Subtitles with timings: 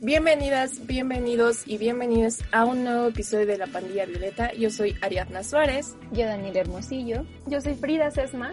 [0.00, 4.52] Bienvenidas, bienvenidos y bienvenidos a un nuevo episodio de La Pandilla Violeta.
[4.52, 5.96] Yo soy Ariadna Suárez.
[6.12, 7.26] Yo Daniel Hermosillo.
[7.46, 8.52] Yo soy Frida Sesma.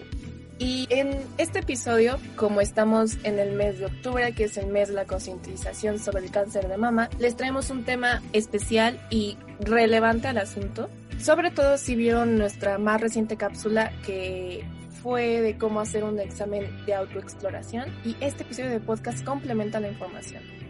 [0.57, 4.87] Y en este episodio, como estamos en el mes de octubre, que es el mes
[4.87, 10.27] de la concientización sobre el cáncer de mama, les traemos un tema especial y relevante
[10.27, 10.89] al asunto.
[11.19, 14.65] Sobre todo si vieron nuestra más reciente cápsula que
[15.03, 19.89] fue de cómo hacer un examen de autoexploración y este episodio de podcast complementa la
[19.89, 20.64] información.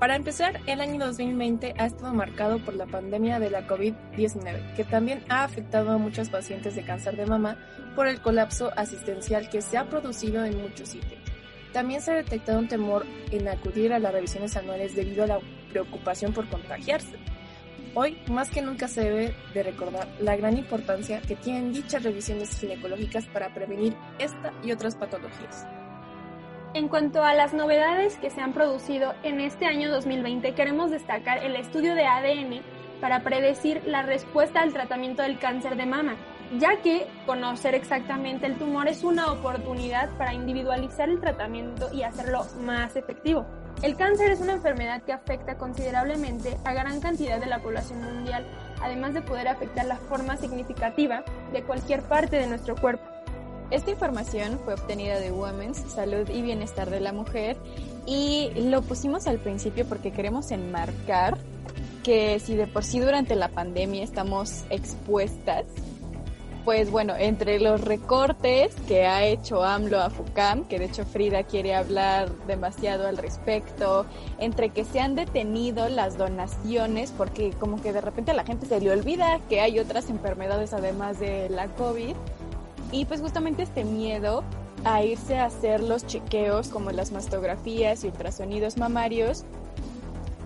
[0.00, 4.82] Para empezar, el año 2020 ha estado marcado por la pandemia de la COVID-19, que
[4.82, 7.58] también ha afectado a muchos pacientes de cáncer de mama
[7.94, 11.20] por el colapso asistencial que se ha producido en muchos sitios.
[11.74, 15.38] También se ha detectado un temor en acudir a las revisiones anuales debido a la
[15.68, 17.18] preocupación por contagiarse.
[17.94, 22.58] Hoy, más que nunca se debe de recordar la gran importancia que tienen dichas revisiones
[22.58, 25.66] ginecológicas para prevenir esta y otras patologías.
[26.72, 31.42] En cuanto a las novedades que se han producido en este año 2020, queremos destacar
[31.42, 32.62] el estudio de ADN
[33.00, 36.14] para predecir la respuesta al tratamiento del cáncer de mama,
[36.60, 42.46] ya que conocer exactamente el tumor es una oportunidad para individualizar el tratamiento y hacerlo
[42.60, 43.46] más efectivo.
[43.82, 48.46] El cáncer es una enfermedad que afecta considerablemente a gran cantidad de la población mundial,
[48.80, 53.19] además de poder afectar la forma significativa de cualquier parte de nuestro cuerpo.
[53.70, 57.56] Esta información fue obtenida de Women's Salud y Bienestar de la Mujer
[58.04, 61.38] y lo pusimos al principio porque queremos enmarcar
[62.02, 65.66] que si de por sí durante la pandemia estamos expuestas,
[66.64, 71.44] pues bueno, entre los recortes que ha hecho AMLO a FUCAM, que de hecho Frida
[71.44, 74.04] quiere hablar demasiado al respecto,
[74.38, 78.66] entre que se han detenido las donaciones, porque como que de repente a la gente
[78.66, 82.14] se le olvida que hay otras enfermedades además de la COVID,
[82.92, 84.42] y pues justamente este miedo
[84.84, 89.44] a irse a hacer los chequeos como las mastografías y ultrasonidos mamarios,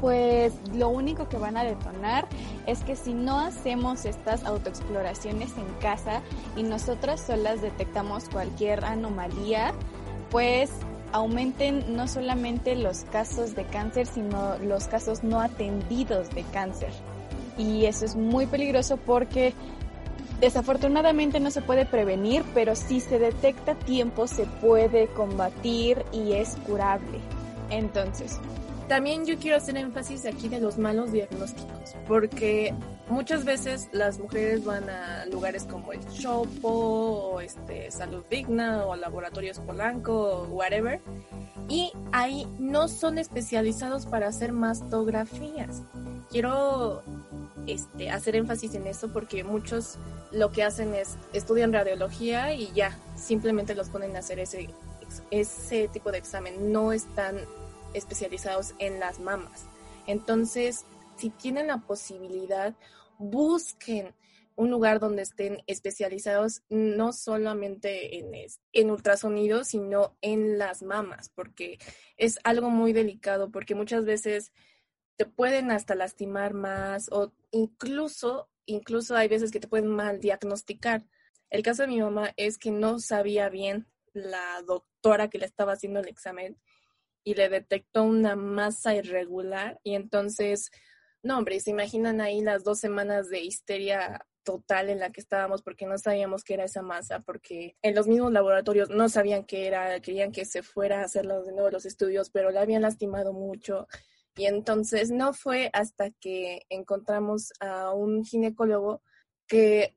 [0.01, 2.27] pues lo único que van a detonar
[2.67, 6.21] es que si no hacemos estas autoexploraciones en casa
[6.57, 9.73] y nosotras solas detectamos cualquier anomalía,
[10.31, 10.71] pues
[11.13, 16.91] aumenten no solamente los casos de cáncer, sino los casos no atendidos de cáncer.
[17.57, 19.55] Y eso es muy peligroso porque
[20.45, 26.57] Desafortunadamente no se puede prevenir, pero si se detecta tiempo se puede combatir y es
[26.67, 27.19] curable.
[27.71, 28.39] Entonces,
[28.87, 32.75] también yo quiero hacer énfasis aquí de los malos diagnósticos, porque
[33.09, 38.97] muchas veces las mujeres van a lugares como el Chopo, o este, Salud Digna, o
[38.97, 41.01] Laboratorios Polanco, whatever,
[41.71, 45.81] y ahí no son especializados para hacer mastografías.
[46.31, 47.03] Quiero
[47.67, 49.97] este, hacer énfasis en eso porque muchos
[50.35, 54.69] lo que hacen es estudian radiología y ya, simplemente los ponen a hacer ese,
[55.31, 56.73] ese tipo de examen.
[56.73, 57.39] No están
[57.95, 59.67] especializados en las mamas.
[60.07, 60.85] Entonces,
[61.17, 62.75] si tienen la posibilidad,
[63.19, 64.15] busquen
[64.57, 68.33] un lugar donde estén especializados no solamente en,
[68.73, 71.79] en ultrasonido, sino en las mamas, porque
[72.17, 74.53] es algo muy delicado, porque muchas veces
[75.17, 81.05] te pueden hasta lastimar más o incluso, incluso hay veces que te pueden mal diagnosticar.
[81.51, 85.73] El caso de mi mamá es que no sabía bien la doctora que le estaba
[85.73, 86.59] haciendo el examen
[87.25, 90.71] y le detectó una masa irregular y entonces,
[91.23, 95.63] no hombre, se imaginan ahí las dos semanas de histeria total en la que estábamos
[95.63, 99.67] porque no sabíamos qué era esa masa, porque en los mismos laboratorios no sabían qué
[99.67, 103.33] era, querían que se fuera a hacer de nuevo los estudios, pero le habían lastimado
[103.33, 103.89] mucho
[104.37, 109.03] y entonces no fue hasta que encontramos a un ginecólogo
[109.47, 109.97] que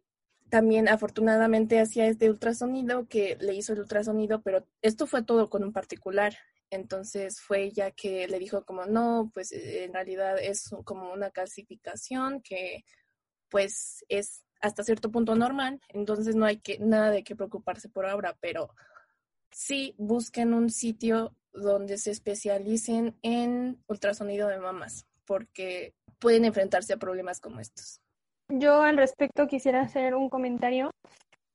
[0.49, 5.63] también afortunadamente hacía este ultrasonido, que le hizo el ultrasonido, pero esto fue todo con
[5.63, 6.37] un particular.
[6.69, 11.31] Entonces fue ella que le dijo como no, pues eh, en realidad es como una
[11.31, 12.83] calcificación que
[13.49, 18.05] pues es hasta cierto punto normal, entonces no hay que nada de qué preocuparse por
[18.05, 18.69] ahora, pero
[19.51, 26.97] sí busquen un sitio donde se especialicen en ultrasonido de mamas, porque pueden enfrentarse a
[26.97, 28.01] problemas como estos.
[28.49, 30.91] yo al respecto quisiera hacer un comentario.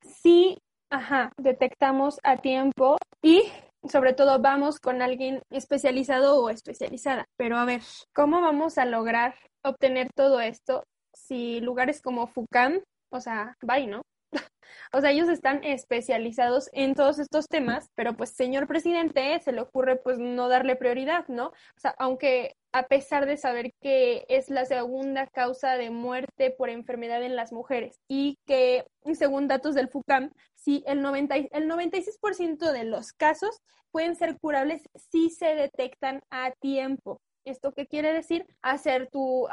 [0.03, 0.59] Sí,
[0.91, 3.45] ajá, detectamos a tiempo y
[3.89, 7.27] sobre todo vamos con alguien especializado o especializada.
[7.37, 7.83] Pero a ver,
[8.15, 9.35] ¿cómo vamos a lograr
[9.65, 10.85] obtener todo esto
[11.15, 14.03] si lugares como FUCAM, o sea, bye, ¿no?
[14.95, 19.63] O sea, ellos están especializados en todos estos temas, pero pues señor presidente se le
[19.63, 21.47] ocurre pues no darle prioridad, ¿no?
[21.47, 26.69] O sea, aunque a pesar de saber que es la segunda causa de muerte por
[26.69, 28.85] enfermedad en las mujeres y que
[29.15, 34.83] según datos del FUCAM, sí, el, 90, el 96% de los casos pueden ser curables
[35.11, 37.21] si se detectan a tiempo.
[37.45, 38.47] ¿Esto qué quiere decir?
[38.63, 39.49] Hacer tu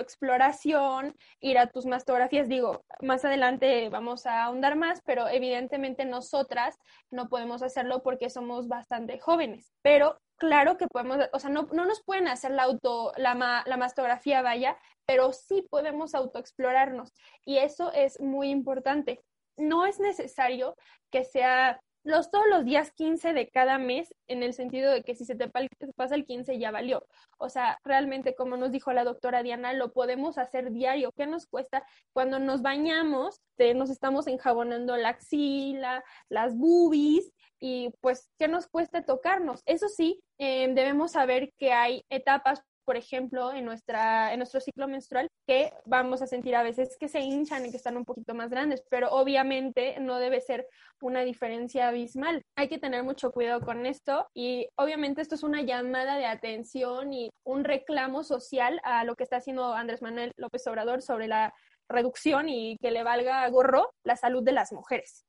[0.00, 2.48] exploración, ir a tus mastografías.
[2.48, 6.76] Digo, más adelante vamos a ahondar más, pero evidentemente nosotras
[7.10, 9.72] no podemos hacerlo porque somos bastante jóvenes.
[9.82, 13.76] Pero claro que podemos, o sea, no, no nos pueden hacer la auto, la, la
[13.76, 14.76] mastografía, vaya,
[15.06, 17.12] pero sí podemos autoexplorarnos.
[17.44, 19.20] Y eso es muy importante.
[19.56, 20.76] No es necesario
[21.10, 25.16] que sea los todos los días 15 de cada mes, en el sentido de que
[25.16, 27.04] si se te pasa el 15 ya valió.
[27.36, 31.10] O sea, realmente, como nos dijo la doctora Diana, lo podemos hacer diario.
[31.16, 31.84] ¿Qué nos cuesta?
[32.12, 33.40] Cuando nos bañamos,
[33.74, 39.62] nos estamos enjabonando la axila, las boobies, y pues, ¿qué nos cuesta tocarnos?
[39.66, 44.86] Eso sí, eh, debemos saber que hay etapas por ejemplo, en, nuestra, en nuestro ciclo
[44.86, 48.32] menstrual, que vamos a sentir a veces que se hinchan y que están un poquito
[48.32, 50.68] más grandes, pero obviamente no debe ser
[51.02, 52.42] una diferencia abismal.
[52.56, 57.12] Hay que tener mucho cuidado con esto y obviamente esto es una llamada de atención
[57.12, 61.52] y un reclamo social a lo que está haciendo Andrés Manuel López Obrador sobre la
[61.88, 65.24] reducción y que le valga gorro la salud de las mujeres.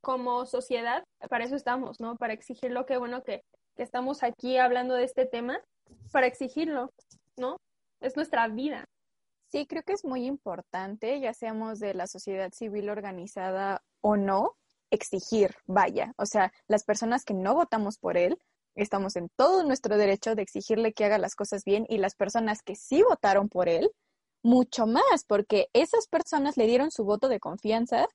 [0.00, 2.16] Como sociedad, para eso estamos, ¿no?
[2.16, 3.42] Para exigir lo que bueno que,
[3.76, 5.60] que estamos aquí hablando de este tema
[6.12, 6.92] para exigirlo,
[7.36, 7.58] ¿no?
[8.00, 8.86] Es nuestra vida.
[9.50, 14.56] Sí, creo que es muy importante, ya seamos de la sociedad civil organizada o no,
[14.90, 16.12] exigir, vaya.
[16.16, 18.38] O sea, las personas que no votamos por él,
[18.74, 22.62] estamos en todo nuestro derecho de exigirle que haga las cosas bien y las personas
[22.62, 23.90] que sí votaron por él,
[24.42, 28.06] mucho más, porque esas personas le dieron su voto de confianza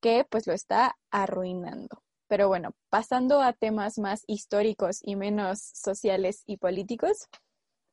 [0.00, 2.02] que pues lo está arruinando.
[2.32, 7.28] Pero bueno, pasando a temas más históricos y menos sociales y políticos,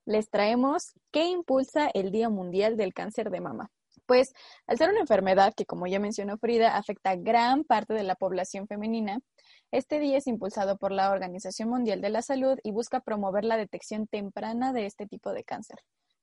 [0.06, 3.70] les traemos qué impulsa el Día Mundial del Cáncer de Mama.
[4.06, 4.32] Pues
[4.66, 8.16] al ser una enfermedad que, como ya mencionó Frida, afecta a gran parte de la
[8.16, 9.20] población femenina,
[9.72, 13.58] este día es impulsado por la Organización Mundial de la Salud y busca promover la
[13.58, 15.80] detección temprana de este tipo de cáncer.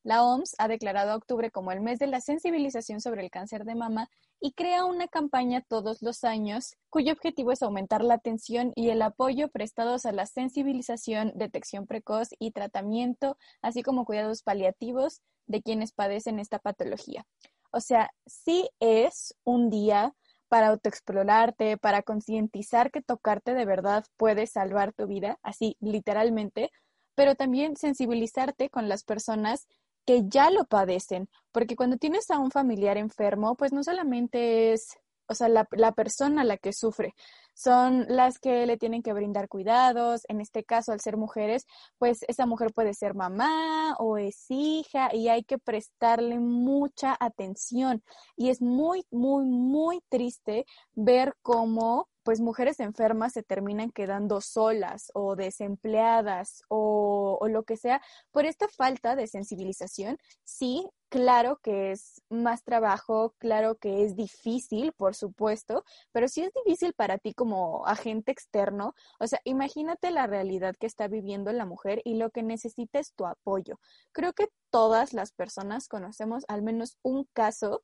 [0.07, 3.75] La OMS ha declarado octubre como el mes de la sensibilización sobre el cáncer de
[3.75, 4.09] mama
[4.41, 9.03] y crea una campaña todos los años cuyo objetivo es aumentar la atención y el
[9.03, 15.91] apoyo prestados a la sensibilización, detección precoz y tratamiento, así como cuidados paliativos de quienes
[15.91, 17.27] padecen esta patología.
[17.73, 20.15] O sea, sí es un día
[20.47, 26.71] para autoexplorarte, para concientizar que tocarte de verdad puede salvar tu vida, así literalmente,
[27.17, 29.67] pero también sensibilizarte con las personas
[30.07, 34.97] que ya lo padecen, porque cuando tienes a un familiar enfermo, pues no solamente es,
[35.29, 37.15] o sea, la, la, persona la que sufre,
[37.55, 41.67] son las que le tienen que brindar cuidados, en este caso, al ser mujeres,
[41.99, 48.03] pues esa mujer puede ser mamá o es hija y hay que prestarle mucha atención.
[48.37, 55.13] Y es muy, muy, muy triste ver cómo pues mujeres enfermas se terminan quedando solas
[55.15, 58.03] o desempleadas o, o, lo que sea
[58.33, 60.19] por esta falta de sensibilización.
[60.43, 66.51] Sí, claro que es más trabajo, claro que es difícil, por supuesto, pero si es
[66.65, 71.65] difícil para ti como agente externo, o sea, imagínate la realidad que está viviendo la
[71.65, 73.79] mujer y lo que necesita es tu apoyo.
[74.11, 77.83] Creo que todas las personas conocemos al menos un caso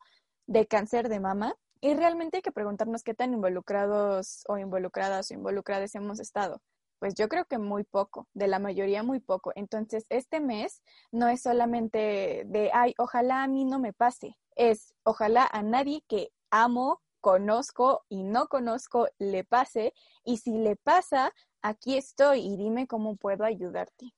[0.49, 5.35] de cáncer de mama y realmente hay que preguntarnos qué tan involucrados o involucradas o
[5.35, 6.63] involucradas hemos estado.
[7.01, 9.51] Pues yo creo que muy poco, de la mayoría muy poco.
[9.57, 14.95] Entonces, este mes no es solamente de, ay, ojalá a mí no me pase, es
[15.03, 19.93] ojalá a nadie que amo, conozco y no conozco le pase.
[20.25, 24.15] Y si le pasa, aquí estoy y dime cómo puedo ayudarte.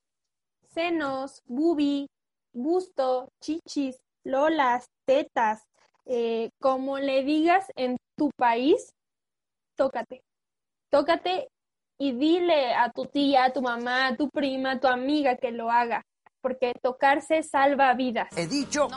[0.67, 2.11] Senos, bubi,
[2.53, 5.63] busto, chichis, lolas, tetas,
[6.05, 8.93] eh, como le digas en tu país,
[9.75, 10.21] tócate.
[10.91, 11.49] Tócate
[11.97, 15.51] y dile a tu tía, a tu mamá, a tu prima, a tu amiga que
[15.51, 16.03] lo haga,
[16.41, 18.27] porque tocarse salva vidas.
[18.37, 18.87] He dicho,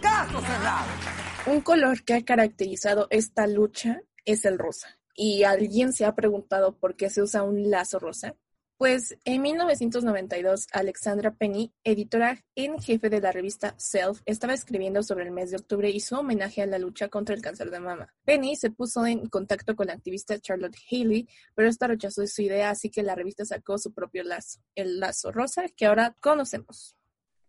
[0.00, 0.88] caso cerrado.
[1.46, 4.98] Un color que ha caracterizado esta lucha es el rosa.
[5.14, 8.34] ¿Y alguien se ha preguntado por qué se usa un lazo rosa?
[8.78, 15.24] Pues en 1992, Alexandra Penny, editora en jefe de la revista Self, estaba escribiendo sobre
[15.24, 18.14] el mes de octubre y su homenaje a la lucha contra el cáncer de mama.
[18.24, 22.70] Penny se puso en contacto con la activista Charlotte Haley, pero esta rechazó su idea,
[22.70, 26.94] así que la revista sacó su propio lazo, el lazo rosa, que ahora conocemos.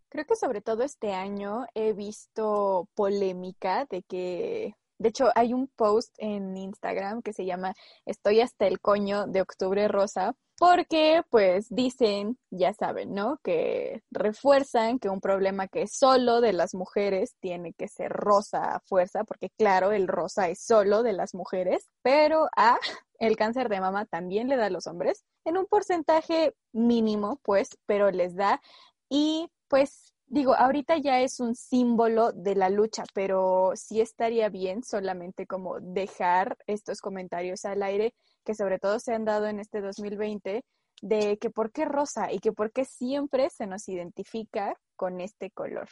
[0.08, 5.66] Creo que sobre todo este año he visto polémica de que de hecho, hay un
[5.66, 11.68] post en Instagram que se llama Estoy hasta el coño de Octubre Rosa, porque pues
[11.70, 13.38] dicen, ya saben, ¿no?
[13.42, 18.74] Que refuerzan que un problema que es solo de las mujeres tiene que ser rosa
[18.74, 22.78] a fuerza, porque claro, el rosa es solo de las mujeres, pero a
[23.18, 27.70] el cáncer de mama también le da a los hombres, en un porcentaje mínimo, pues,
[27.86, 28.60] pero les da.
[29.08, 34.82] Y pues digo, ahorita ya es un símbolo de la lucha, pero sí estaría bien
[34.84, 39.80] solamente como dejar estos comentarios al aire que sobre todo se han dado en este
[39.80, 40.64] 2020
[41.02, 45.50] de que por qué rosa y que por qué siempre se nos identifica con este
[45.50, 45.88] color.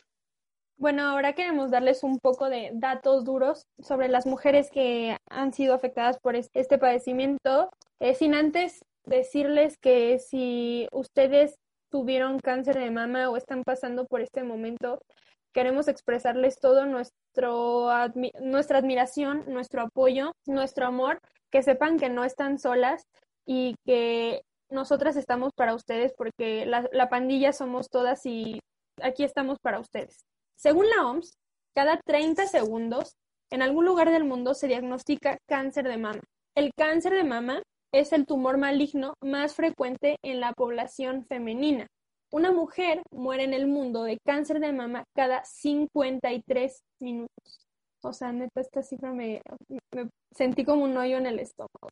[0.76, 5.74] Bueno, ahora queremos darles un poco de datos duros sobre las mujeres que han sido
[5.74, 11.58] afectadas por este padecimiento, eh, sin antes decirles que si ustedes
[11.90, 15.00] tuvieron cáncer de mama o están pasando por este momento,
[15.52, 17.88] queremos expresarles todo nuestro
[18.40, 21.18] nuestra admiración, nuestro apoyo, nuestro amor
[21.50, 23.02] que sepan que no están solas
[23.46, 28.60] y que nosotras estamos para ustedes porque la, la pandilla somos todas y
[29.02, 30.24] aquí estamos para ustedes.
[30.56, 31.32] Según la OMS,
[31.74, 33.14] cada 30 segundos
[33.50, 36.20] en algún lugar del mundo se diagnostica cáncer de mama.
[36.54, 41.86] El cáncer de mama es el tumor maligno más frecuente en la población femenina.
[42.30, 47.66] Una mujer muere en el mundo de cáncer de mama cada 53 minutos.
[48.02, 49.40] O sea, neta, esta cifra me,
[50.32, 51.88] sentí como un hoyo en el estómago.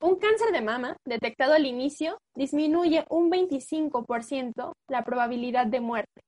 [0.00, 6.22] Un cáncer de mama detectado al inicio disminuye un 25% la probabilidad de muerte.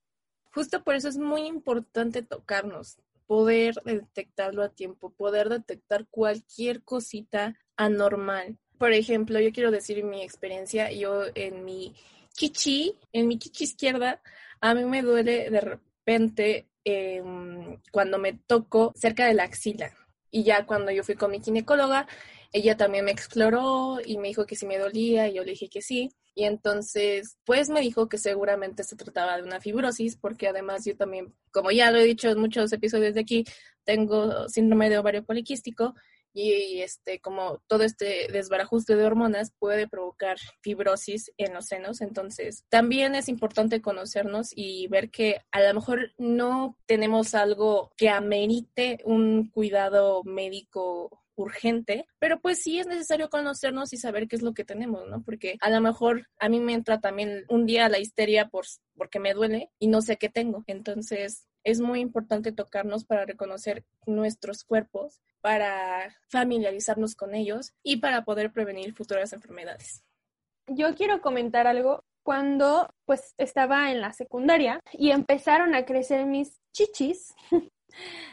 [0.54, 7.56] Justo por eso es muy importante tocarnos, poder detectarlo a tiempo, poder detectar cualquier cosita
[7.76, 8.58] anormal.
[8.78, 11.94] Por ejemplo, yo quiero decir mi experiencia, yo en mi
[12.32, 14.20] chichi, en mi chichi izquierda,
[14.60, 19.92] a mí me duele de repente Em, cuando me tocó cerca de la axila.
[20.30, 22.06] Y ya cuando yo fui con mi ginecóloga,
[22.52, 25.68] ella también me exploró y me dijo que si me dolía y yo le dije
[25.68, 26.12] que sí.
[26.38, 30.94] Y entonces, pues me dijo que seguramente se trataba de una fibrosis, porque además yo
[30.94, 33.44] también, como ya lo he dicho en muchos episodios de aquí,
[33.84, 35.94] tengo síndrome de ovario poliquístico
[36.34, 42.66] y este como todo este desbarajuste de hormonas puede provocar fibrosis en los senos, entonces
[42.68, 48.98] también es importante conocernos y ver que a lo mejor no tenemos algo que amerite
[49.06, 54.54] un cuidado médico urgente, pero pues sí es necesario conocernos y saber qué es lo
[54.54, 55.22] que tenemos, ¿no?
[55.22, 58.64] Porque a lo mejor a mí me entra también un día la histeria por,
[58.96, 60.64] porque me duele y no sé qué tengo.
[60.66, 68.24] Entonces, es muy importante tocarnos para reconocer nuestros cuerpos, para familiarizarnos con ellos y para
[68.24, 70.04] poder prevenir futuras enfermedades.
[70.68, 72.04] Yo quiero comentar algo.
[72.22, 77.32] Cuando pues estaba en la secundaria y empezaron a crecer mis chichis,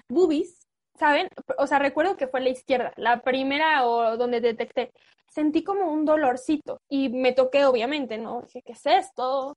[0.09, 0.62] boobies,
[0.97, 1.27] ¿saben?
[1.57, 4.91] O sea, recuerdo que fue la izquierda, la primera o donde detecté.
[5.29, 8.41] Sentí como un dolorcito y me toqué, obviamente, ¿no?
[8.41, 9.55] Dije, ¿qué es esto?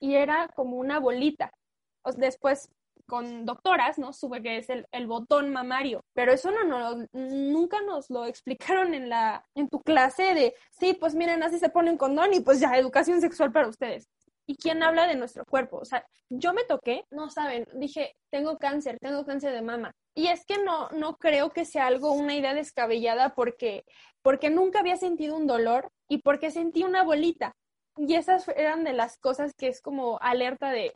[0.00, 1.52] Y era como una bolita.
[2.16, 2.68] Después
[3.06, 4.12] con doctoras, ¿no?
[4.12, 8.94] Sube que es el, el, botón mamario, pero eso no, no, nunca nos lo explicaron
[8.94, 12.60] en la, en tu clase de, sí, pues miren, así se ponen condón y pues
[12.60, 14.08] ya, educación sexual para ustedes.
[14.52, 15.78] ¿Y quién habla de nuestro cuerpo?
[15.78, 19.94] O sea, yo me toqué, no saben, dije, tengo cáncer, tengo cáncer de mama.
[20.14, 23.86] Y es que no, no creo que sea algo, una idea descabellada porque,
[24.20, 27.56] porque nunca había sentido un dolor y porque sentí una bolita.
[27.96, 30.94] Y esas eran de las cosas que es como alerta de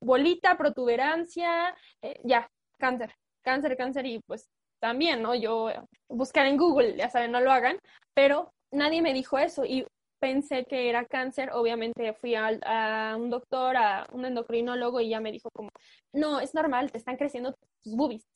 [0.00, 2.50] bolita, protuberancia, eh, ya,
[2.80, 4.50] cáncer, cáncer, cáncer y pues
[4.80, 5.36] también, ¿no?
[5.36, 5.70] Yo
[6.08, 7.78] buscar en Google, ya saben, no lo hagan,
[8.12, 9.86] pero nadie me dijo eso y
[10.18, 15.32] pensé que era cáncer, obviamente fui a, un doctor, a un endocrinólogo y ya me
[15.32, 15.70] dijo como,
[16.12, 18.26] no, es normal, te están creciendo tus boobies,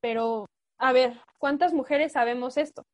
[0.00, 0.46] pero
[0.78, 2.84] a ver, ¿cuántas mujeres sabemos esto?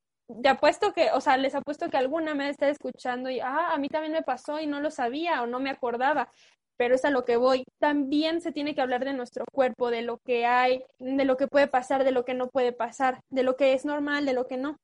[0.42, 3.78] te apuesto que, o sea, les apuesto que alguna me está escuchando y, ah, a
[3.78, 6.30] mí también me pasó y no lo sabía o no me acordaba,
[6.76, 7.64] pero es a lo que voy.
[7.78, 11.46] También se tiene que hablar de nuestro cuerpo, de lo que hay, de lo que
[11.46, 14.46] puede pasar, de lo que no puede pasar, de lo que es normal, de lo
[14.46, 14.76] que no.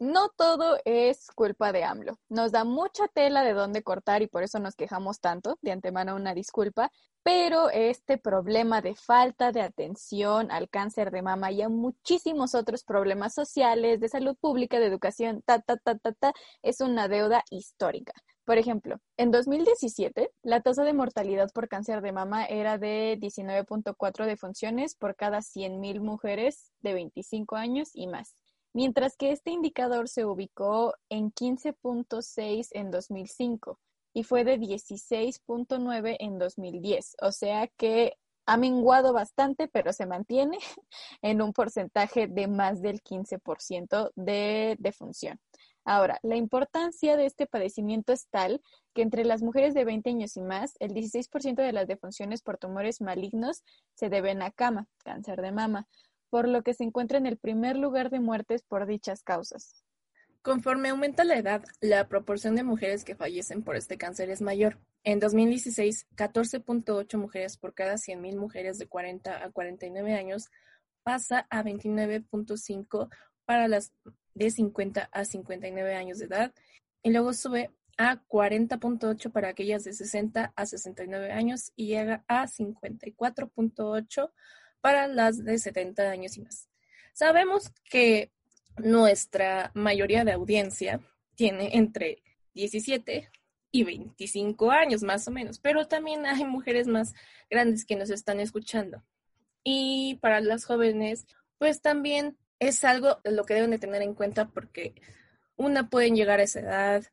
[0.00, 2.18] No todo es culpa de AMLO.
[2.28, 5.56] Nos da mucha tela de dónde cortar y por eso nos quejamos tanto.
[5.62, 6.90] De antemano una disculpa,
[7.22, 12.84] pero este problema de falta de atención al cáncer de mama y a muchísimos otros
[12.84, 16.32] problemas sociales, de salud pública, de educación, ta, ta, ta, ta, ta,
[16.62, 18.12] es una deuda histórica.
[18.44, 24.26] Por ejemplo, en 2017, la tasa de mortalidad por cáncer de mama era de 19.4
[24.26, 28.36] defunciones por cada 100.000 mujeres de 25 años y más,
[28.74, 33.78] mientras que este indicador se ubicó en 15.6 en 2005
[34.12, 40.58] y fue de 16.9 en 2010, o sea que ha menguado bastante, pero se mantiene
[41.22, 45.40] en un porcentaje de más del 15% de defunción.
[45.86, 48.62] Ahora, la importancia de este padecimiento es tal
[48.94, 52.56] que entre las mujeres de 20 años y más, el 16% de las defunciones por
[52.56, 53.62] tumores malignos
[53.94, 55.86] se deben a cama, cáncer de mama,
[56.34, 59.84] por lo que se encuentra en el primer lugar de muertes por dichas causas.
[60.42, 64.80] Conforme aumenta la edad, la proporción de mujeres que fallecen por este cáncer es mayor.
[65.04, 70.50] En 2016, 14.8 mujeres por cada 100.000 mujeres de 40 a 49 años
[71.04, 73.08] pasa a 29.5
[73.44, 73.92] para las
[74.34, 76.52] de 50 a 59 años de edad
[77.04, 82.48] y luego sube a 40.8 para aquellas de 60 a 69 años y llega a
[82.48, 84.32] 54.8
[84.84, 86.68] para las de 70 años y más.
[87.14, 88.30] Sabemos que
[88.76, 91.00] nuestra mayoría de audiencia
[91.36, 92.22] tiene entre
[92.52, 93.30] 17
[93.70, 97.14] y 25 años más o menos, pero también hay mujeres más
[97.48, 99.02] grandes que nos están escuchando.
[99.62, 101.26] Y para las jóvenes,
[101.56, 104.94] pues también es algo lo que deben de tener en cuenta porque
[105.56, 107.04] una pueden llegar a esa edad,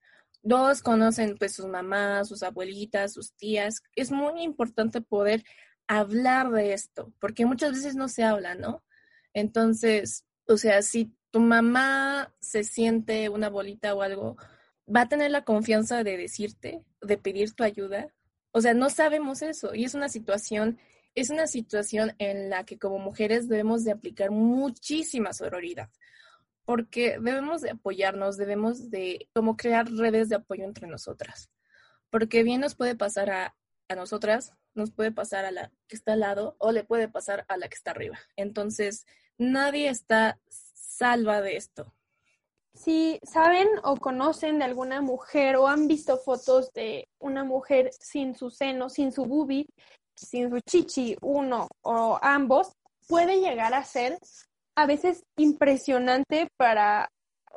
[0.44, 3.82] dos conocen pues sus mamás, sus abuelitas, sus tías.
[3.96, 5.46] Es muy importante poder
[6.00, 8.84] hablar de esto porque muchas veces no se habla, ¿no?
[9.34, 14.38] Entonces, o sea, si tu mamá se siente una bolita o algo,
[14.94, 18.14] va a tener la confianza de decirte, de pedir tu ayuda.
[18.52, 20.80] O sea, no sabemos eso y es una situación
[21.16, 25.90] es una situación en la que como mujeres debemos de aplicar muchísima sororidad,
[26.64, 31.50] porque debemos de apoyarnos, debemos de como crear redes de apoyo entre nosotras,
[32.10, 33.56] porque bien nos puede pasar a,
[33.90, 37.46] a nosotras, nos puede pasar a la que está al lado o le puede pasar
[37.48, 38.20] a la que está arriba.
[38.36, 39.06] Entonces,
[39.38, 41.94] nadie está salva de esto.
[42.74, 48.36] Si saben o conocen de alguna mujer o han visto fotos de una mujer sin
[48.36, 49.66] su seno, sin su boobie,
[50.16, 52.72] sin su chichi, uno o ambos,
[53.07, 54.18] puede llegar a ser
[54.75, 57.12] a veces impresionante para,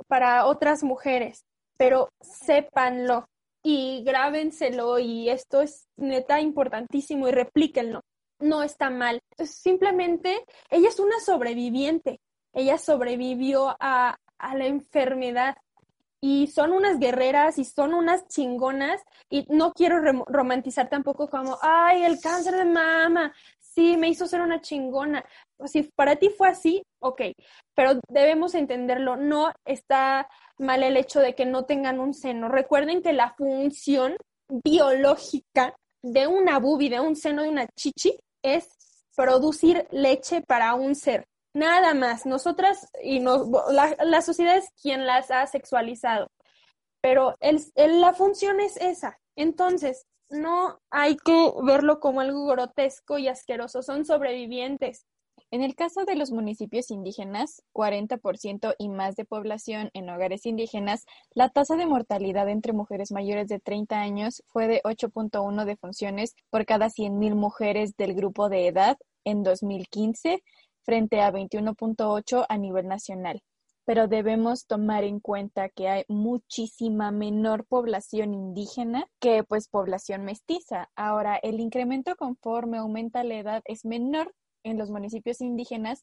[0.08, 1.44] para otras mujeres,
[1.76, 3.28] pero sépanlo
[3.64, 8.02] y grábenselo y esto es neta importantísimo y replíquenlo.
[8.38, 9.20] No está mal.
[9.38, 12.20] Simplemente ella es una sobreviviente.
[12.52, 15.56] Ella sobrevivió a, a la enfermedad
[16.20, 19.00] y son unas guerreras y son unas chingonas
[19.30, 24.40] y no quiero romantizar tampoco como, ay, el cáncer de mama, sí, me hizo ser
[24.40, 25.24] una chingona.
[25.66, 27.20] Si para ti fue así, ok,
[27.74, 32.48] pero debemos entenderlo, no está mal el hecho de que no tengan un seno.
[32.48, 34.16] Recuerden que la función
[34.48, 38.68] biológica de una bubi, de un seno, de una chichi, es
[39.14, 41.26] producir leche para un ser.
[41.54, 42.26] Nada más.
[42.26, 46.28] Nosotras y la, sociedad es quien las ha sexualizado.
[47.00, 49.18] Pero el, la función es esa.
[49.36, 53.82] Entonces, no hay que verlo como algo grotesco y asqueroso.
[53.82, 55.06] Son sobrevivientes.
[55.54, 61.06] En el caso de los municipios indígenas, 40% y más de población en hogares indígenas,
[61.32, 66.66] la tasa de mortalidad entre mujeres mayores de 30 años fue de 8.1 defunciones por
[66.66, 70.42] cada 100.000 mujeres del grupo de edad en 2015
[70.82, 73.40] frente a 21.8 a nivel nacional.
[73.84, 80.90] Pero debemos tomar en cuenta que hay muchísima menor población indígena que pues población mestiza.
[80.96, 86.02] Ahora, el incremento conforme aumenta la edad es menor en los municipios indígenas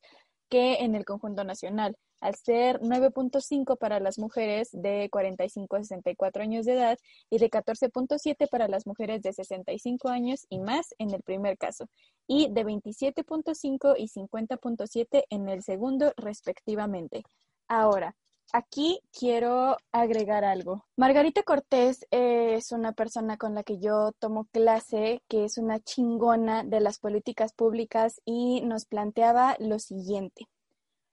[0.50, 6.44] que en el conjunto nacional, al ser 9.5 para las mujeres de 45 a 64
[6.44, 6.98] años de edad
[7.30, 11.88] y de 14.7 para las mujeres de 65 años y más en el primer caso,
[12.28, 17.24] y de 27.5 y 50.7 en el segundo respectivamente.
[17.68, 18.16] Ahora,
[18.54, 20.86] aquí quiero agregar algo.
[20.98, 26.64] Margarita Cortés es una persona con la que yo tomo clase, que es una chingona
[26.64, 30.48] de las políticas públicas y nos planteaba lo siguiente.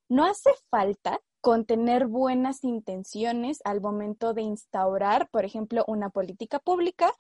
[0.09, 6.59] No hace falta con tener buenas intenciones al momento de instaurar, por ejemplo, una política
[6.59, 7.13] pública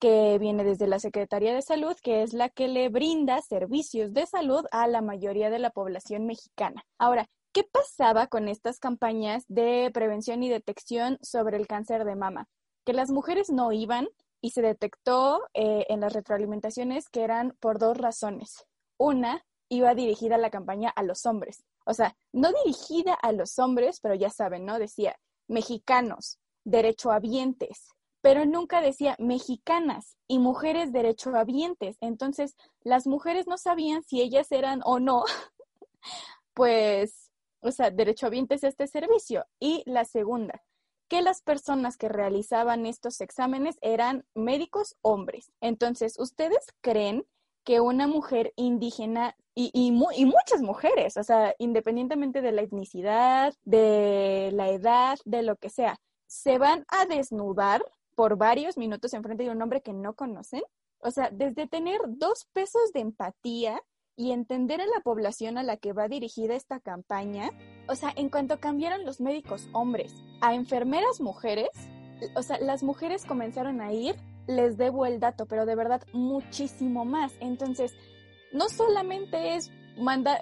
[0.00, 4.26] que viene desde la Secretaría de Salud, que es la que le brinda servicios de
[4.26, 6.84] salud a la mayoría de la población mexicana.
[6.98, 12.48] Ahora, ¿Qué pasaba con estas campañas de prevención y detección sobre el cáncer de mama?
[12.84, 14.08] Que las mujeres no iban
[14.40, 18.66] y se detectó eh, en las retroalimentaciones que eran por dos razones.
[18.98, 21.64] Una, iba dirigida la campaña a los hombres.
[21.84, 24.78] O sea, no dirigida a los hombres, pero ya saben, ¿no?
[24.78, 27.88] Decía, mexicanos, derechohabientes,
[28.20, 31.96] pero nunca decía mexicanas y mujeres derechohabientes.
[32.00, 35.24] Entonces, las mujeres no sabían si ellas eran o no,
[36.54, 37.29] pues,
[37.60, 39.46] o sea, derechohabientes de este servicio.
[39.58, 40.62] Y la segunda,
[41.08, 45.52] que las personas que realizaban estos exámenes eran médicos hombres.
[45.60, 47.26] Entonces, ¿ustedes creen
[47.64, 53.54] que una mujer indígena y, y, y, muchas mujeres, o sea, independientemente de la etnicidad,
[53.64, 57.82] de la edad, de lo que sea, se van a desnudar
[58.14, 60.62] por varios minutos en frente de un hombre que no conocen?
[61.00, 63.82] O sea, desde tener dos pesos de empatía
[64.20, 67.48] y entender a la población a la que va dirigida esta campaña,
[67.88, 71.70] o sea, en cuanto cambiaron los médicos hombres a enfermeras mujeres,
[72.36, 77.06] o sea, las mujeres comenzaron a ir, les debo el dato, pero de verdad muchísimo
[77.06, 77.32] más.
[77.40, 77.94] Entonces,
[78.52, 79.70] no solamente es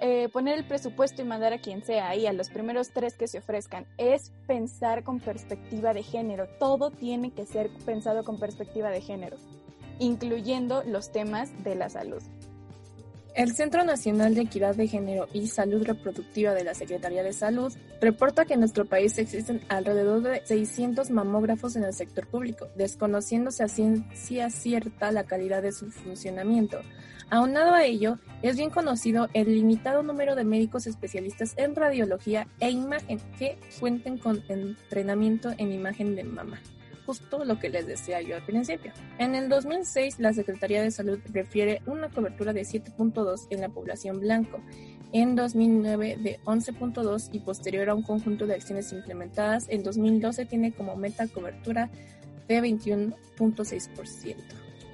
[0.01, 3.29] eh, poner el presupuesto y mandar a quien sea ahí, a los primeros tres que
[3.29, 6.49] se ofrezcan, es pensar con perspectiva de género.
[6.59, 9.37] Todo tiene que ser pensado con perspectiva de género,
[9.99, 12.21] incluyendo los temas de la salud.
[13.39, 17.71] El Centro Nacional de Equidad de Género y Salud Reproductiva de la Secretaría de Salud
[18.01, 23.63] reporta que en nuestro país existen alrededor de 600 mamógrafos en el sector público, desconociéndose
[23.63, 26.81] a ciencia cierta la calidad de su funcionamiento.
[27.29, 32.71] Aunado a ello, es bien conocido el limitado número de médicos especialistas en radiología e
[32.71, 36.59] imagen que cuenten con entrenamiento en imagen de mama
[37.09, 38.91] justo lo que les decía yo al principio.
[39.17, 44.19] En el 2006, la Secretaría de Salud refiere una cobertura de 7.2 en la población
[44.19, 44.59] blanco,
[45.11, 50.71] en 2009 de 11.2 y posterior a un conjunto de acciones implementadas, en 2012 tiene
[50.71, 51.89] como meta cobertura
[52.47, 54.35] de 21.6%,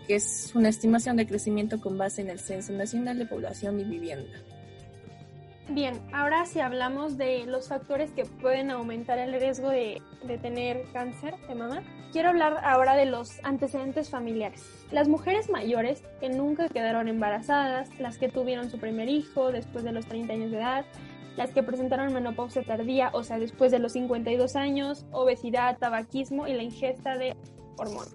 [0.07, 3.83] que es una estimación de crecimiento con base en el Censo Nacional de Población y
[3.83, 4.39] Vivienda.
[5.69, 10.83] Bien, ahora si hablamos de los factores que pueden aumentar el riesgo de, de, tener
[10.93, 14.63] cáncer de mama, quiero hablar ahora de los antecedentes familiares.
[14.91, 19.91] Las mujeres mayores que nunca quedaron embarazadas, las que tuvieron su primer hijo después de
[19.91, 20.85] los 30 años de edad,
[21.35, 26.53] las que presentaron menopausia tardía, o sea, después de los 52 años, obesidad, tabaquismo y
[26.53, 27.35] la ingesta de
[27.77, 28.13] hormonas.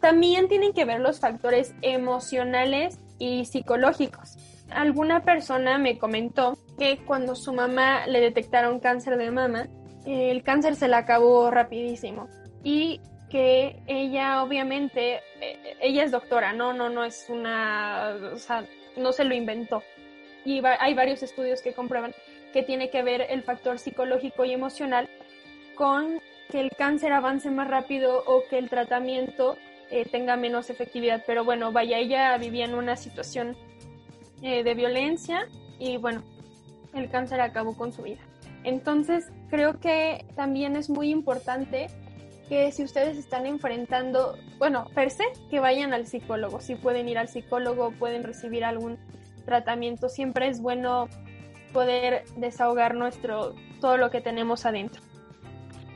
[0.00, 4.36] También tienen que ver los factores emocionales y psicológicos
[4.70, 9.68] alguna persona me comentó que cuando su mamá le detectaron cáncer de mama,
[10.06, 12.28] el cáncer se le acabó rapidísimo
[12.62, 18.64] y que ella obviamente, eh, ella es doctora, no, no, no es una, o sea,
[18.96, 19.82] no se lo inventó.
[20.44, 22.14] Y hay varios estudios que comprueban
[22.52, 25.08] que tiene que ver el factor psicológico y emocional
[25.74, 29.58] con que el cáncer avance más rápido o que el tratamiento
[29.90, 31.22] eh, tenga menos efectividad.
[31.26, 33.56] Pero bueno, vaya, ella vivía en una situación
[34.42, 35.46] eh, de violencia
[35.78, 36.22] y bueno,
[36.94, 38.20] el cáncer acabó con su vida.
[38.64, 41.88] Entonces, creo que también es muy importante
[42.48, 46.60] que si ustedes están enfrentando, bueno, per se, que vayan al psicólogo.
[46.60, 48.98] Si pueden ir al psicólogo, pueden recibir algún
[49.44, 50.08] tratamiento.
[50.08, 51.08] Siempre es bueno
[51.72, 55.02] poder desahogar nuestro todo lo que tenemos adentro.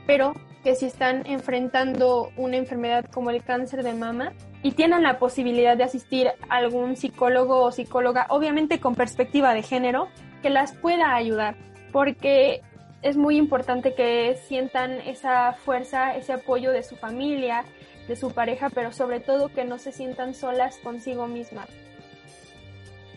[0.05, 5.19] Pero que si están enfrentando una enfermedad como el cáncer de mama, y tienen la
[5.19, 10.07] posibilidad de asistir a algún psicólogo o psicóloga, obviamente con perspectiva de género,
[10.43, 11.55] que las pueda ayudar,
[11.91, 12.61] porque
[13.01, 17.65] es muy importante que sientan esa fuerza, ese apoyo de su familia,
[18.07, 21.67] de su pareja, pero sobre todo que no se sientan solas consigo mismas.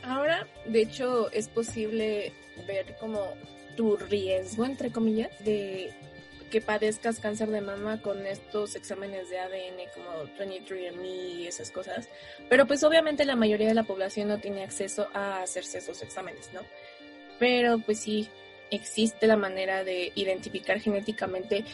[0.03, 2.33] Ahora, de hecho, es posible
[2.67, 3.21] ver como
[3.77, 5.93] tu riesgo, entre comillas, de
[6.51, 12.09] que padezcas cáncer de mama con estos exámenes de ADN como 23andMe y esas cosas.
[12.49, 16.51] Pero pues obviamente la mayoría de la población no tiene acceso a hacerse esos exámenes,
[16.53, 16.61] ¿no?
[17.39, 18.29] Pero pues sí,
[18.71, 21.65] existe la manera de identificar genéticamente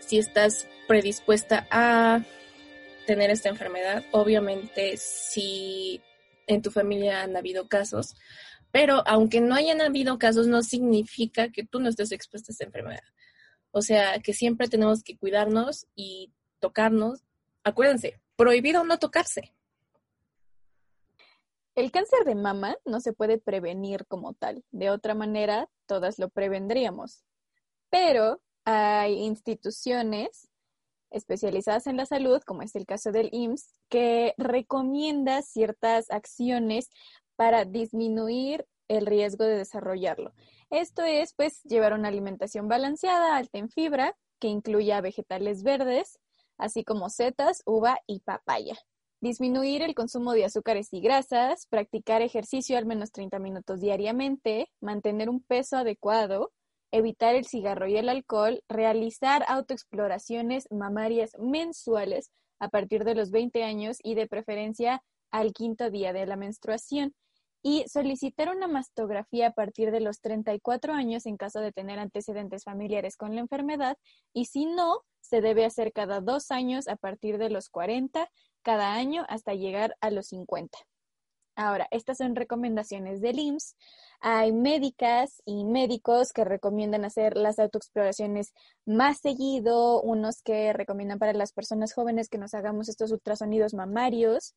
[0.00, 2.22] si estás predispuesta a
[3.06, 4.04] tener esta enfermedad.
[4.12, 6.00] Obviamente si
[6.46, 8.16] en tu familia han habido casos,
[8.70, 12.64] pero aunque no hayan habido casos, no significa que tú no estés expuesta a esta
[12.64, 13.04] enfermedad.
[13.70, 17.20] O sea, que siempre tenemos que cuidarnos y tocarnos.
[17.62, 19.52] Acuérdense, prohibido no tocarse.
[21.74, 24.64] El cáncer de mama no se puede prevenir como tal.
[24.70, 27.24] De otra manera, todas lo prevendríamos.
[27.90, 30.48] Pero hay instituciones
[31.10, 36.90] especializadas en la salud, como es el caso del IMSS, que recomienda ciertas acciones
[37.36, 40.32] para disminuir el riesgo de desarrollarlo.
[40.70, 46.18] Esto es, pues, llevar una alimentación balanceada, alta en fibra, que incluya vegetales verdes,
[46.58, 48.76] así como setas, uva y papaya.
[49.24, 55.30] Disminuir el consumo de azúcares y grasas, practicar ejercicio al menos 30 minutos diariamente, mantener
[55.30, 56.52] un peso adecuado,
[56.90, 63.64] evitar el cigarro y el alcohol, realizar autoexploraciones mamarias mensuales a partir de los 20
[63.64, 67.14] años y de preferencia al quinto día de la menstruación
[67.62, 72.64] y solicitar una mastografía a partir de los 34 años en caso de tener antecedentes
[72.64, 73.96] familiares con la enfermedad
[74.34, 78.30] y si no, se debe hacer cada dos años a partir de los 40,
[78.64, 80.76] cada año hasta llegar a los 50.
[81.56, 83.76] Ahora, estas son recomendaciones del IMSS.
[84.20, 88.52] Hay médicas y médicos que recomiendan hacer las autoexploraciones
[88.84, 94.54] más seguido, unos que recomiendan para las personas jóvenes que nos hagamos estos ultrasonidos mamarios.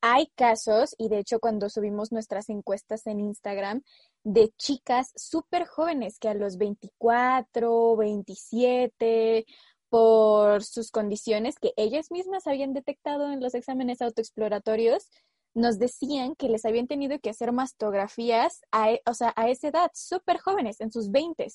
[0.00, 3.82] Hay casos, y de hecho cuando subimos nuestras encuestas en Instagram,
[4.24, 9.46] de chicas súper jóvenes que a los 24, 27,
[9.90, 15.10] por sus condiciones que ellas mismas habían detectado en los exámenes autoexploratorios,
[15.52, 19.68] nos decían que les habían tenido que hacer mastografías a, e, o sea, a esa
[19.68, 21.48] edad, súper jóvenes, en sus 20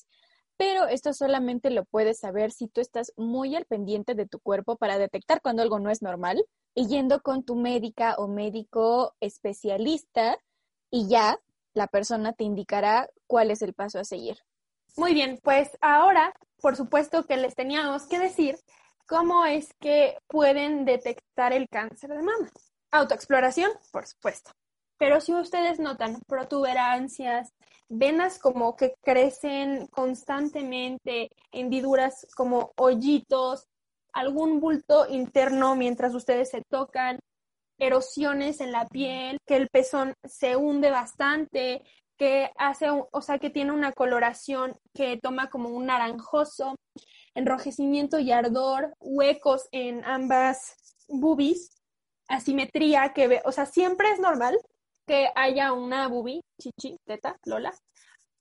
[0.57, 4.77] pero esto solamente lo puedes saber si tú estás muy al pendiente de tu cuerpo
[4.77, 10.37] para detectar cuando algo no es normal y yendo con tu médica o médico especialista
[10.89, 11.39] y ya
[11.73, 14.37] la persona te indicará cuál es el paso a seguir.
[14.97, 18.55] Muy bien, pues ahora, por supuesto que les teníamos que decir
[19.07, 22.49] cómo es que pueden detectar el cáncer de mama.
[22.91, 24.51] Autoexploración, por supuesto.
[24.97, 27.49] Pero si ustedes notan protuberancias,
[27.89, 33.67] venas como que crecen constantemente, hendiduras como hoyitos,
[34.13, 37.19] algún bulto interno mientras ustedes se tocan,
[37.77, 41.83] erosiones en la piel, que el pezón se hunde bastante,
[42.17, 46.75] que hace, o sea, que tiene una coloración que toma como un naranjoso,
[47.33, 50.75] enrojecimiento y ardor, huecos en ambas
[51.07, 51.69] boobies,
[52.27, 54.57] asimetría que ve, o sea, siempre es normal
[55.05, 57.73] que haya una boobie, chichi, teta, lola,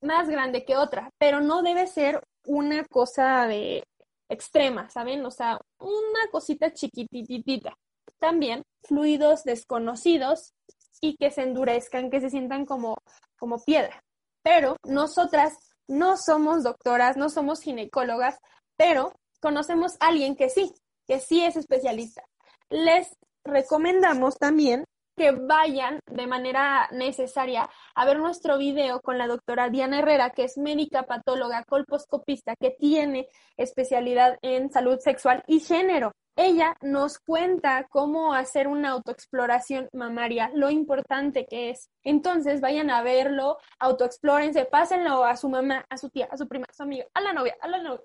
[0.01, 3.85] más grande que otra, pero no debe ser una cosa de
[4.29, 5.25] extrema, ¿saben?
[5.25, 7.77] O sea, una cosita chiquititita.
[8.19, 10.53] También fluidos desconocidos
[11.01, 12.97] y que se endurezcan, que se sientan como,
[13.45, 14.03] como piedra.
[14.43, 15.53] Pero nosotras
[15.87, 18.39] no somos doctoras, no somos ginecólogas,
[18.79, 20.73] pero conocemos a alguien que sí,
[21.07, 22.23] que sí es especialista.
[22.71, 23.07] Les
[23.45, 29.99] recomendamos también que vayan de manera necesaria a ver nuestro video con la doctora Diana
[29.99, 33.29] Herrera, que es médica patóloga colposcopista, que tiene
[33.59, 36.13] especialidad en salud sexual y género.
[36.37, 41.91] Ella nos cuenta cómo hacer una autoexploración mamaria, lo importante que es.
[42.03, 46.67] Entonces, vayan a verlo, autoexplórense, pásenlo a su mamá, a su tía, a su prima,
[46.69, 48.03] a su amiga, a la novia, a la novia,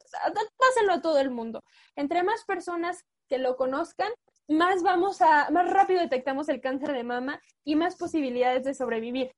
[0.57, 1.63] pásenlo a todo el mundo.
[1.95, 4.11] Entre más personas que lo conozcan,
[4.47, 9.31] más vamos a, más rápido detectamos el cáncer de mama y más posibilidades de sobrevivir.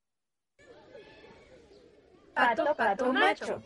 [2.34, 3.62] Pato, pato, macho.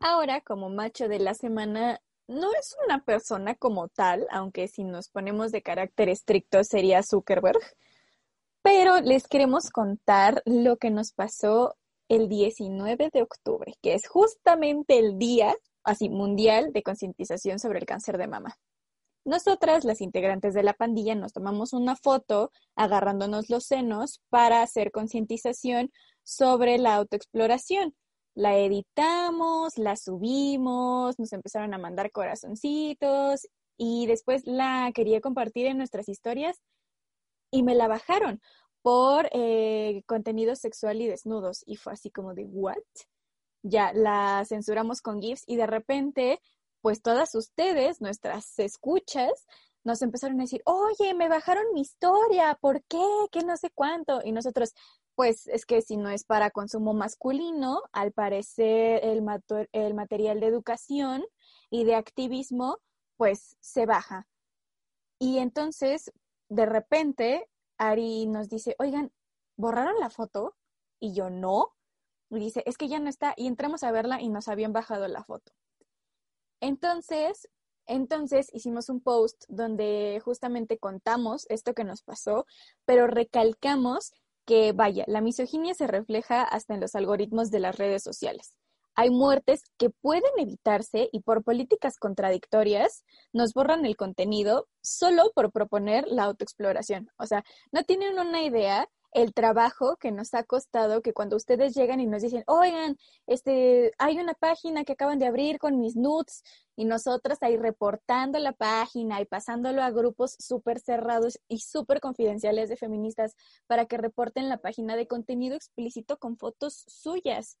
[0.00, 5.08] Ahora, como macho de la semana, no es una persona como tal, aunque si nos
[5.08, 7.60] ponemos de carácter estricto sería Zuckerberg,
[8.62, 11.76] pero les queremos contar lo que nos pasó
[12.08, 15.54] el 19 de octubre, que es justamente el día
[15.84, 18.56] así mundial de concientización sobre el cáncer de mama.
[19.24, 24.90] Nosotras, las integrantes de la pandilla, nos tomamos una foto agarrándonos los senos para hacer
[24.90, 25.92] concientización
[26.24, 27.94] sobre la autoexploración.
[28.34, 35.76] La editamos, la subimos, nos empezaron a mandar corazoncitos y después la quería compartir en
[35.76, 36.60] nuestras historias
[37.50, 38.40] y me la bajaron
[38.82, 41.62] por eh, contenido sexual y desnudos.
[41.66, 42.76] Y fue así como de, ¿what?
[43.62, 46.40] Ya la censuramos con GIFs y de repente
[46.82, 49.46] pues todas ustedes, nuestras escuchas,
[49.84, 53.04] nos empezaron a decir, oye, me bajaron mi historia, ¿por qué?
[53.30, 54.20] ¿Qué no sé cuánto?
[54.24, 54.74] Y nosotros,
[55.14, 59.24] pues es que si no es para consumo masculino, al parecer el,
[59.72, 61.24] el material de educación
[61.70, 62.78] y de activismo,
[63.16, 64.26] pues se baja.
[65.18, 66.12] Y entonces,
[66.48, 69.12] de repente, Ari nos dice, oigan,
[69.56, 70.56] ¿borraron la foto?
[71.00, 71.74] Y yo no.
[72.30, 73.34] Y dice, es que ya no está.
[73.36, 75.52] Y entramos a verla y nos habían bajado la foto.
[76.60, 77.48] Entonces,
[77.86, 82.46] entonces hicimos un post donde justamente contamos esto que nos pasó,
[82.84, 84.12] pero recalcamos
[84.44, 88.54] que, vaya, la misoginia se refleja hasta en los algoritmos de las redes sociales.
[88.94, 95.50] Hay muertes que pueden evitarse y por políticas contradictorias nos borran el contenido solo por
[95.50, 97.10] proponer la autoexploración.
[97.16, 101.74] O sea, no tienen una idea el trabajo que nos ha costado que cuando ustedes
[101.74, 102.96] llegan y nos dicen, oigan,
[103.26, 106.42] este, hay una página que acaban de abrir con mis nudes
[106.76, 112.70] y nosotras ahí reportando la página y pasándolo a grupos súper cerrados y súper confidenciales
[112.70, 117.58] de feministas para que reporten la página de contenido explícito con fotos suyas.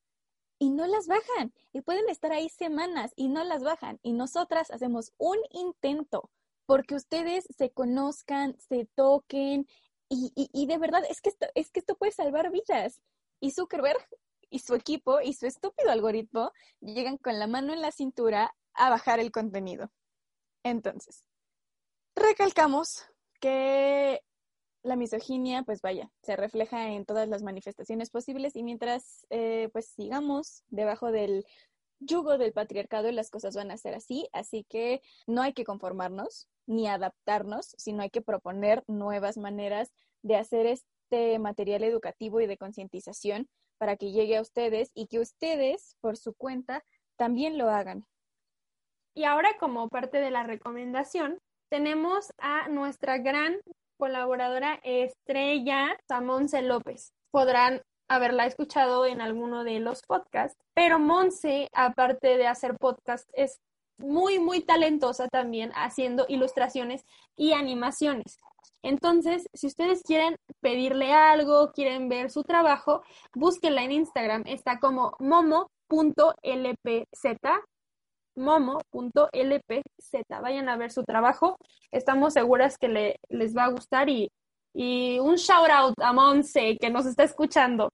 [0.58, 1.52] Y no las bajan.
[1.72, 3.98] Y pueden estar ahí semanas y no las bajan.
[4.02, 6.30] Y nosotras hacemos un intento
[6.66, 9.66] porque ustedes se conozcan, se toquen
[10.12, 13.00] y, y, de verdad es que, esto, es que esto puede salvar vidas.
[13.40, 14.06] Y Zuckerberg
[14.50, 18.90] y su equipo y su estúpido algoritmo llegan con la mano en la cintura a
[18.90, 19.90] bajar el contenido.
[20.62, 21.24] Entonces,
[22.14, 23.06] recalcamos
[23.40, 24.22] que
[24.82, 29.86] la misoginia, pues vaya, se refleja en todas las manifestaciones posibles y mientras eh, pues
[29.86, 31.46] sigamos debajo del
[32.00, 36.48] yugo del patriarcado las cosas van a ser así, así que no hay que conformarnos
[36.66, 42.56] ni adaptarnos, sino hay que proponer nuevas maneras de hacer este material educativo y de
[42.56, 43.48] concientización
[43.78, 46.84] para que llegue a ustedes y que ustedes, por su cuenta,
[47.16, 48.06] también lo hagan.
[49.14, 53.56] Y ahora, como parte de la recomendación, tenemos a nuestra gran
[53.98, 57.12] colaboradora estrella, Samonce López.
[57.30, 63.60] Podrán haberla escuchado en alguno de los podcasts, pero Monse, aparte de hacer podcast, es
[63.98, 67.04] muy, muy talentosa también haciendo ilustraciones
[67.36, 68.38] y animaciones.
[68.82, 73.02] Entonces, si ustedes quieren pedirle algo, quieren ver su trabajo,
[73.32, 74.42] búsquenla en Instagram.
[74.46, 75.72] Está como momo.lpz,
[78.34, 79.82] momo.lpz.
[80.42, 81.56] Vayan a ver su trabajo.
[81.92, 84.32] Estamos seguras que le, les va a gustar y,
[84.74, 87.88] y un shout out a Monse que nos está escuchando.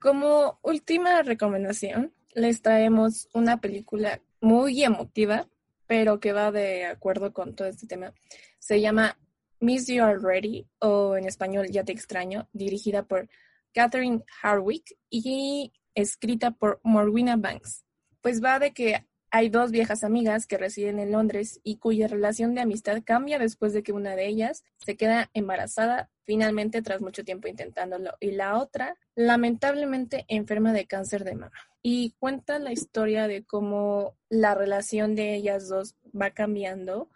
[0.00, 5.48] Como última recomendación, les traemos una película muy emotiva,
[5.86, 8.12] pero que va de acuerdo con todo este tema.
[8.58, 9.18] Se llama
[9.58, 13.28] Miss You Already, o en español Ya Te Extraño, dirigida por
[13.72, 17.86] Catherine Harwick y escrita por Morwina Banks.
[18.20, 22.54] Pues va de que hay dos viejas amigas que residen en Londres y cuya relación
[22.54, 27.24] de amistad cambia después de que una de ellas se queda embarazada finalmente tras mucho
[27.24, 31.52] tiempo intentándolo y la otra lamentablemente enferma de cáncer de mama.
[31.82, 37.10] Y cuenta la historia de cómo la relación de ellas dos va cambiando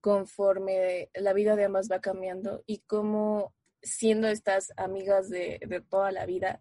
[0.00, 6.12] conforme la vida de ambas va cambiando y cómo siendo estas amigas de, de toda
[6.12, 6.60] la vida,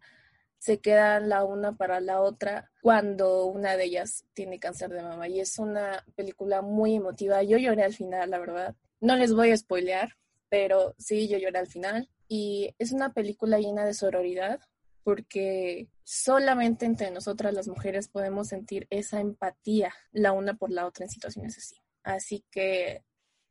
[0.60, 5.28] se quedan la una para la otra cuando una de ellas tiene cáncer de mama.
[5.28, 7.44] Y es una película muy emotiva.
[7.44, 8.76] Yo lloré al final, la verdad.
[9.00, 10.18] No les voy a spoilear,
[10.50, 12.10] pero sí, yo lloré al final.
[12.28, 14.60] Y es una película llena de sororidad
[15.04, 21.06] porque solamente entre nosotras las mujeres podemos sentir esa empatía la una por la otra
[21.06, 21.78] en situaciones así.
[22.04, 23.04] Así que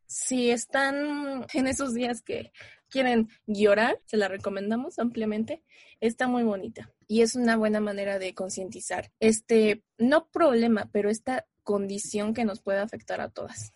[0.06, 2.52] si están en esos días que
[2.88, 5.62] quieren llorar, se la recomendamos ampliamente.
[6.00, 11.46] Está muy bonita y es una buena manera de concientizar este, no problema, pero esta
[11.62, 13.72] condición que nos puede afectar a todas.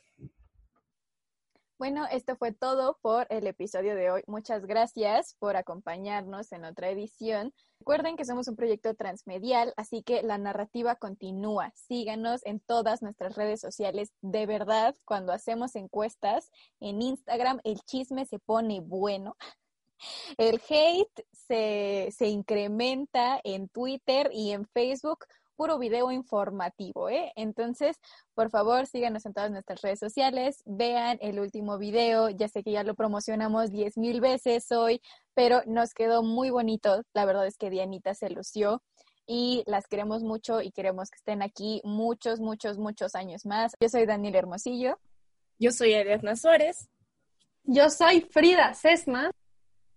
[1.80, 4.22] Bueno, esto fue todo por el episodio de hoy.
[4.26, 7.54] Muchas gracias por acompañarnos en otra edición.
[7.78, 11.72] Recuerden que somos un proyecto transmedial, así que la narrativa continúa.
[11.74, 14.12] Síganos en todas nuestras redes sociales.
[14.20, 19.38] De verdad, cuando hacemos encuestas en Instagram, el chisme se pone bueno.
[20.36, 25.24] El hate se, se incrementa en Twitter y en Facebook
[25.60, 27.34] puro video informativo, ¿eh?
[27.36, 27.98] Entonces,
[28.34, 32.72] por favor, síganos en todas nuestras redes sociales, vean el último video, ya sé que
[32.72, 35.02] ya lo promocionamos diez mil veces hoy,
[35.34, 38.82] pero nos quedó muy bonito, la verdad es que Dianita se lució
[39.26, 43.74] y las queremos mucho y queremos que estén aquí muchos, muchos, muchos años más.
[43.82, 44.98] Yo soy Daniel Hermosillo.
[45.58, 46.88] Yo soy Ariadna Suárez.
[47.64, 49.30] Yo soy Frida Sesma.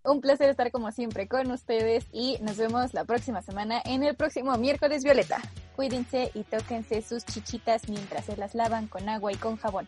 [0.05, 4.15] Un placer estar como siempre con ustedes y nos vemos la próxima semana en el
[4.15, 5.37] próximo miércoles violeta.
[5.77, 9.87] Cuídense y tóquense sus chichitas mientras se las lavan con agua y con jabón.